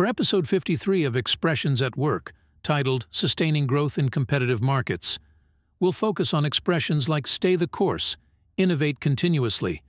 For 0.00 0.06
episode 0.06 0.48
53 0.48 1.04
of 1.04 1.14
Expressions 1.14 1.82
at 1.82 1.94
Work, 1.94 2.32
titled 2.62 3.06
Sustaining 3.10 3.66
Growth 3.66 3.98
in 3.98 4.08
Competitive 4.08 4.62
Markets, 4.62 5.18
we'll 5.78 5.92
focus 5.92 6.32
on 6.32 6.46
expressions 6.46 7.06
like 7.06 7.26
stay 7.26 7.54
the 7.54 7.68
course, 7.68 8.16
innovate 8.56 8.98
continuously, 9.00 9.82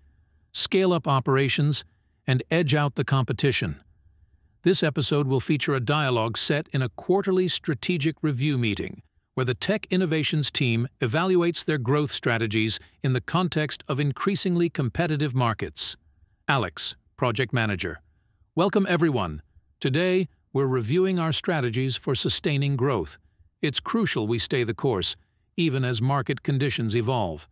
scale 0.51 0.91
up 0.91 1.07
operations, 1.07 1.85
and 2.27 2.43
edge 2.51 2.75
out 2.75 2.95
the 2.95 3.05
competition. 3.05 3.79
This 4.63 4.83
episode 4.83 5.27
will 5.27 5.39
feature 5.39 5.75
a 5.75 5.79
dialogue 5.79 6.37
set 6.37 6.67
in 6.73 6.81
a 6.81 6.89
quarterly 6.89 7.47
strategic 7.47 8.17
review 8.21 8.57
meeting 8.57 9.03
where 9.35 9.46
the 9.46 9.55
Tech 9.55 9.87
Innovations 9.89 10.51
team 10.51 10.89
evaluates 10.99 11.63
their 11.63 11.78
growth 11.78 12.12
strategies 12.12 12.81
in 13.01 13.13
the 13.13 13.21
context 13.21 13.81
of 13.87 13.97
increasingly 13.97 14.69
competitive 14.69 15.33
markets. 15.33 15.96
Alex, 16.49 16.98
Project 17.16 17.53
Manager. 17.53 18.02
Welcome, 18.55 18.85
everyone. 18.89 19.41
Today, 19.81 20.27
we're 20.53 20.67
reviewing 20.67 21.17
our 21.17 21.31
strategies 21.31 21.98
for 21.98 22.13
sustaining 22.13 22.76
growth. 22.76 23.17
It's 23.63 23.80
crucial 23.80 24.27
we 24.27 24.38
stay 24.38 24.63
the 24.63 24.76
course, 24.76 25.16
even 25.58 25.84
as 25.84 26.03
market 26.03 26.44
conditions 26.44 26.95
evolve. 26.95 27.48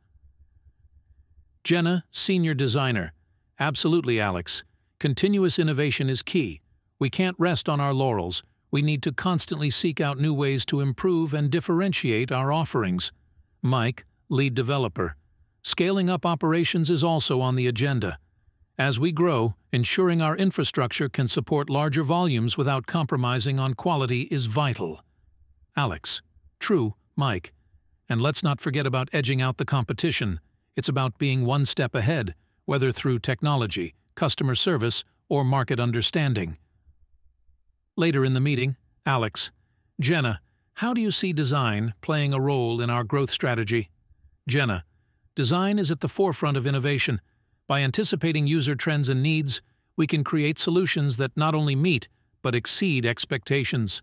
Jenna, 1.64 2.06
Senior 2.12 2.54
Designer. 2.54 3.14
Absolutely, 3.60 4.20
Alex. 4.20 4.64
Continuous 5.00 5.58
innovation 5.58 6.08
is 6.08 6.22
key. 6.22 6.62
We 7.00 7.10
can't 7.10 7.36
rest 7.40 7.68
on 7.68 7.80
our 7.80 7.96
laurels. 7.96 8.44
We 8.70 8.84
need 8.84 9.02
to 9.04 9.12
constantly 9.12 9.72
seek 9.72 10.00
out 10.00 10.20
new 10.20 10.34
ways 10.34 10.66
to 10.66 10.82
improve 10.82 11.34
and 11.34 11.50
differentiate 11.50 12.32
our 12.32 12.52
offerings. 12.52 13.12
Mike, 13.64 14.06
Lead 14.30 14.54
Developer. 14.54 15.16
Scaling 15.64 16.12
up 16.12 16.28
operations 16.28 16.92
is 16.92 17.04
also 17.04 17.42
on 17.42 17.56
the 17.56 17.66
agenda. 17.66 18.20
As 18.80 18.98
we 18.98 19.12
grow, 19.12 19.56
ensuring 19.74 20.22
our 20.22 20.38
infrastructure 20.38 21.10
can 21.10 21.28
support 21.28 21.70
larger 21.70 22.02
volumes 22.02 22.58
without 22.58 22.88
compromising 22.88 23.60
on 23.60 23.74
quality 23.74 24.22
is 24.32 24.46
vital. 24.46 25.04
Alex. 25.76 26.22
True, 26.62 26.96
Mike. 27.18 27.52
And 28.08 28.22
let's 28.22 28.42
not 28.42 28.62
forget 28.62 28.88
about 28.88 29.10
edging 29.12 29.42
out 29.42 29.58
the 29.58 29.66
competition. 29.66 30.40
It's 30.78 30.88
about 30.88 31.18
being 31.18 31.46
one 31.46 31.66
step 31.66 31.94
ahead, 31.94 32.36
whether 32.64 32.90
through 32.90 33.20
technology, 33.20 33.96
customer 34.16 34.56
service, 34.56 35.04
or 35.28 35.44
market 35.44 35.82
understanding. 35.82 36.58
Later 37.98 38.24
in 38.24 38.34
the 38.34 38.40
meeting, 38.40 38.78
Alex. 39.06 39.52
Jenna, 40.00 40.40
how 40.76 40.94
do 40.94 41.02
you 41.02 41.12
see 41.12 41.34
design 41.34 41.96
playing 42.00 42.34
a 42.34 42.40
role 42.40 42.80
in 42.80 42.90
our 42.90 43.04
growth 43.04 43.30
strategy? 43.30 43.90
Jenna, 44.48 44.86
design 45.36 45.80
is 45.80 45.92
at 45.92 46.00
the 46.00 46.08
forefront 46.08 46.56
of 46.56 46.66
innovation. 46.66 47.20
By 47.70 47.82
anticipating 47.82 48.48
user 48.48 48.74
trends 48.74 49.10
and 49.10 49.22
needs, 49.22 49.62
we 49.96 50.08
can 50.08 50.24
create 50.24 50.58
solutions 50.58 51.18
that 51.18 51.38
not 51.38 51.54
only 51.54 51.76
meet, 51.76 52.08
but 52.42 52.56
exceed 52.56 53.06
expectations. 53.06 54.02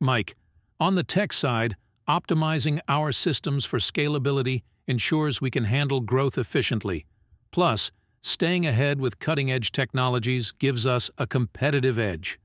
Mike, 0.00 0.34
on 0.80 0.94
the 0.94 1.04
tech 1.04 1.34
side, 1.34 1.76
optimizing 2.08 2.80
our 2.88 3.12
systems 3.12 3.66
for 3.66 3.78
scalability 3.78 4.62
ensures 4.86 5.42
we 5.42 5.50
can 5.50 5.64
handle 5.64 6.00
growth 6.00 6.38
efficiently. 6.38 7.04
Plus, 7.50 7.92
staying 8.22 8.64
ahead 8.64 8.98
with 8.98 9.18
cutting-edge 9.18 9.72
technologies 9.72 10.50
gives 10.52 10.86
us 10.86 11.10
a 11.18 11.26
competitive 11.26 11.98
edge. 11.98 12.40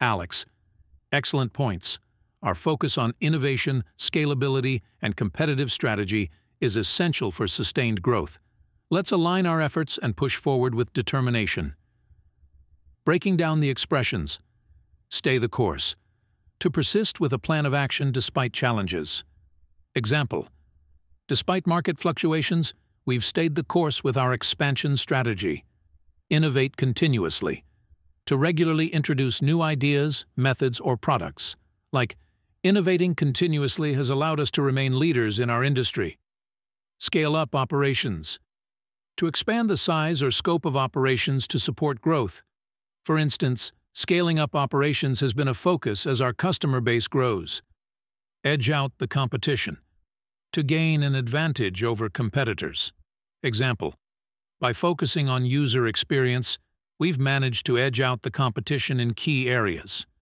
Alex. 0.00 0.46
Excellent 1.10 1.52
points. 1.52 1.98
Our 2.40 2.54
focus 2.54 2.96
on 2.96 3.14
innovation, 3.20 3.82
scalability, 3.98 4.82
and 5.02 5.16
competitive 5.16 5.72
strategy 5.72 6.30
is 6.60 6.76
essential 6.76 7.32
for 7.32 7.48
sustained 7.48 8.00
growth. 8.00 8.38
Let's 8.90 9.12
align 9.12 9.46
our 9.46 9.60
efforts 9.60 9.98
and 9.98 10.16
push 10.16 10.36
forward 10.36 10.74
with 10.74 10.92
determination. 10.92 11.74
Breaking 13.04 13.36
down 13.36 13.60
the 13.60 13.70
expressions. 13.70 14.40
Stay 15.10 15.38
the 15.38 15.48
course. 15.48 15.96
To 16.60 16.70
persist 16.70 17.20
with 17.20 17.32
a 17.32 17.38
plan 17.38 17.66
of 17.66 17.74
action 17.74 18.12
despite 18.12 18.52
challenges. 18.52 19.24
Example. 19.94 20.48
Despite 21.28 21.66
market 21.66 21.98
fluctuations, 21.98 22.74
we've 23.06 23.24
stayed 23.24 23.54
the 23.54 23.64
course 23.64 24.04
with 24.04 24.16
our 24.16 24.32
expansion 24.32 24.96
strategy. 24.96 25.64
Innovate 26.30 26.76
continuously 26.76 27.64
to 28.26 28.36
regularly 28.36 28.86
introduce 28.86 29.42
new 29.42 29.60
ideas, 29.60 30.24
methods, 30.36 30.80
or 30.80 30.96
products, 30.96 31.56
like 31.92 32.16
innovating 32.62 33.14
continuously 33.14 33.92
has 33.94 34.08
allowed 34.08 34.40
us 34.40 34.50
to 34.50 34.62
remain 34.62 34.98
leaders 34.98 35.38
in 35.38 35.50
our 35.50 35.62
industry. 35.62 36.18
Scale 36.98 37.36
up 37.36 37.54
operations. 37.54 38.40
To 39.18 39.26
expand 39.28 39.70
the 39.70 39.76
size 39.76 40.22
or 40.22 40.32
scope 40.32 40.64
of 40.64 40.76
operations 40.76 41.46
to 41.48 41.58
support 41.58 42.00
growth. 42.00 42.42
For 43.04 43.16
instance, 43.16 43.72
scaling 43.92 44.40
up 44.40 44.56
operations 44.56 45.20
has 45.20 45.32
been 45.32 45.46
a 45.46 45.54
focus 45.54 46.04
as 46.04 46.20
our 46.20 46.32
customer 46.32 46.80
base 46.80 47.06
grows. 47.06 47.62
Edge 48.42 48.70
out 48.70 48.92
the 48.98 49.06
competition. 49.06 49.78
To 50.52 50.64
gain 50.64 51.02
an 51.04 51.14
advantage 51.14 51.84
over 51.84 52.08
competitors. 52.08 52.92
Example, 53.42 53.94
by 54.60 54.72
focusing 54.72 55.28
on 55.28 55.46
user 55.46 55.86
experience, 55.86 56.58
we've 56.98 57.18
managed 57.18 57.66
to 57.66 57.78
edge 57.78 58.00
out 58.00 58.22
the 58.22 58.30
competition 58.30 58.98
in 58.98 59.14
key 59.14 59.48
areas. 59.48 60.06